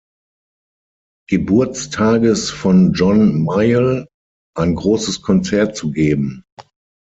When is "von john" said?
2.49-3.43